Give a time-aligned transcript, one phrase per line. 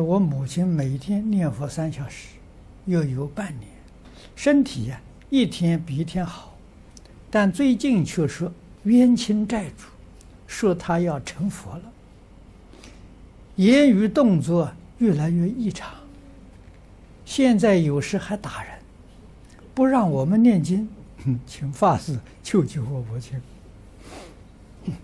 [0.00, 2.28] 我母亲每天念佛三小时，
[2.86, 3.68] 又有半年，
[4.34, 6.56] 身体呀一天比一天好，
[7.30, 8.52] 但最近却说
[8.84, 9.84] 冤亲债主，
[10.46, 11.82] 说他要成佛了，
[13.56, 15.92] 言语动作越来越异常，
[17.24, 18.72] 现在有时还打人，
[19.74, 20.88] 不让我们念经，
[21.46, 23.40] 请法师救救我母亲。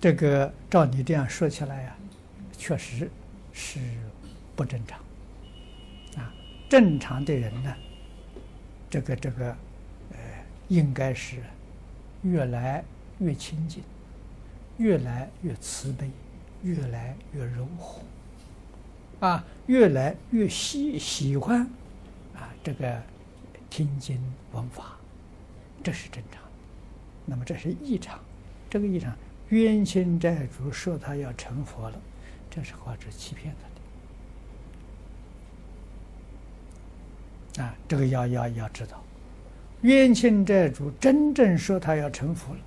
[0.00, 1.96] 这个照你这样说起来呀，
[2.58, 3.10] 确实。
[3.52, 3.78] 是
[4.56, 4.98] 不正常
[6.16, 6.32] 啊！
[6.68, 7.74] 正常的人呢，
[8.88, 9.56] 这个这个，
[10.12, 10.18] 呃，
[10.68, 11.36] 应该是
[12.22, 12.84] 越来
[13.18, 13.82] 越亲近，
[14.78, 16.10] 越来越慈悲，
[16.62, 18.02] 越来越柔和，
[19.26, 21.60] 啊，越来越喜喜欢
[22.34, 23.02] 啊，这个
[23.68, 24.18] 听经
[24.52, 24.96] 闻法，
[25.82, 26.42] 这是正常。
[27.24, 28.18] 那么这是异常，
[28.68, 29.16] 这个异常，
[29.50, 32.00] 冤亲债主说他要成佛了。
[32.54, 33.54] 这是话是欺骗
[37.56, 37.74] 他的啊！
[37.88, 39.02] 这个要要要知道，
[39.80, 42.60] 冤亲债主真正说他要成佛了，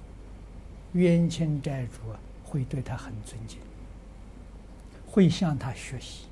[0.93, 3.59] 冤亲债主啊会对他很尊敬，
[5.07, 6.25] 会向他学习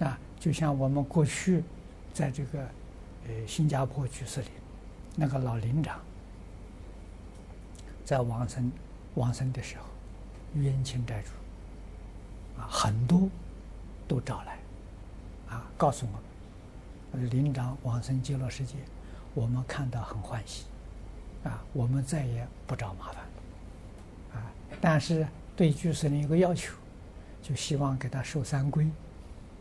[0.00, 0.18] 啊！
[0.40, 1.62] 就像我们过去
[2.12, 2.58] 在这个
[3.28, 4.48] 呃新加坡居士里
[5.14, 6.00] 那个老林长，
[8.04, 8.72] 在往生
[9.14, 9.84] 往生的时候，
[10.60, 11.30] 冤亲债主。
[12.68, 13.28] 很多
[14.08, 14.58] 都找来，
[15.48, 18.74] 啊，告诉我们，林长往生极乐世界，
[19.34, 20.64] 我们看到很欢喜，
[21.44, 23.24] 啊，我们再也不找麻烦，
[24.34, 24.50] 啊，
[24.80, 26.74] 但是对居士林有个要求，
[27.42, 28.88] 就希望给他受三皈，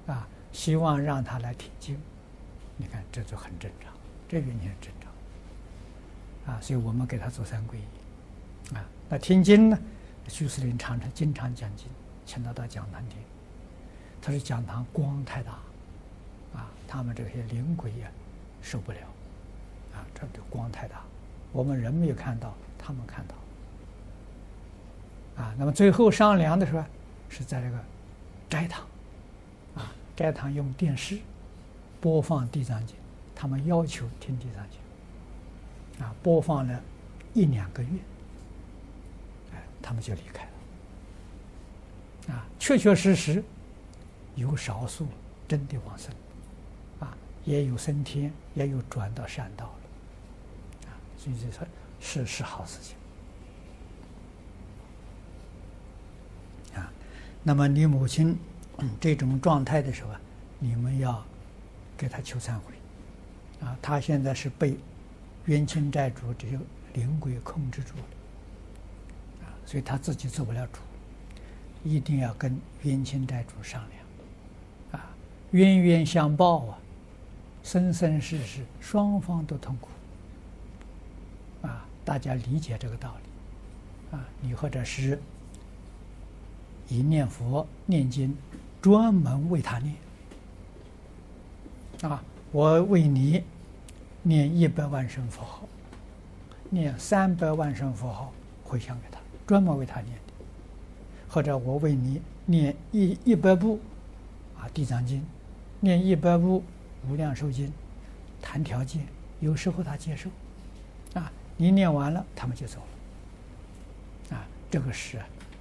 [0.08, 2.00] 啊，希望让他来听经，
[2.78, 3.94] 你看这就很正常，
[4.28, 9.78] 这个你很正常，啊，所以我们给他做三皈依，啊，那听经呢，
[10.28, 11.88] 居士林常常经常讲经。
[12.30, 13.18] 请他到讲堂听，
[14.22, 15.54] 他说讲堂光太大，
[16.54, 18.08] 啊，他们这些灵鬼呀
[18.62, 19.00] 受不了，
[19.96, 21.02] 啊，这个光太大，
[21.52, 23.34] 我们人没有看到，他们看到，
[25.44, 26.86] 啊，那么最后商量的时候
[27.30, 27.80] 是在这个
[28.48, 28.86] 斋堂，
[29.74, 31.18] 啊，斋堂用电视
[32.00, 32.96] 播放《地藏经》，
[33.36, 34.80] 他们要求听《地藏经》，
[36.08, 36.80] 啊，播放了
[37.34, 37.90] 一两个月，
[39.52, 40.50] 哎，他们就离开了。
[42.30, 43.44] 啊，确确实实
[44.36, 45.08] 有少数
[45.48, 46.14] 真的往生，
[47.00, 51.68] 啊，也有升天，也有转到善道了，啊，所以这说
[52.00, 52.96] 是是好事情，
[56.80, 56.92] 啊，
[57.42, 58.38] 那么你母亲
[59.00, 60.22] 这种状态的时候啊，
[60.60, 61.26] 你们要
[61.98, 62.76] 给她求忏悔，
[63.66, 64.78] 啊，她现在是被
[65.46, 66.60] 冤亲债主这些
[66.94, 68.04] 灵鬼控制住了，
[69.48, 70.80] 啊，所以她自己做不了主。
[71.84, 75.10] 一定要跟冤亲债主商量，啊，
[75.52, 76.78] 冤冤相报啊，
[77.64, 79.90] 生生世世双方都痛苦，
[81.66, 85.22] 啊，大家理解这个道理，啊，你或者是
[86.90, 88.36] 以念佛念经，
[88.82, 89.96] 专门为他念，
[92.02, 93.44] 啊，我为你
[94.22, 95.62] 念一百万声佛号，
[96.70, 98.34] 念三百万声佛号
[98.66, 100.18] 回向给他，专门为他念。
[101.30, 103.80] 或者我为你念一一百部
[104.58, 105.20] 啊《地藏经》，
[105.80, 106.64] 念一百部
[107.10, 107.68] 《无量寿经》，
[108.42, 109.06] 谈条件，
[109.40, 110.30] 有时候他接受，
[111.14, 112.80] 啊，你念完了，他们就走
[114.32, 115.20] 了，啊，这个是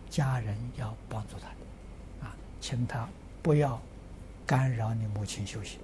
[0.09, 3.07] 家人要帮助他的，啊，请他
[3.43, 3.79] 不要
[4.47, 5.79] 干扰你母亲修行。